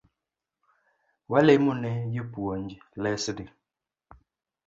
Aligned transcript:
Walemone 1.31 1.91
jopuonj 2.13 2.65
lesni 3.03 3.45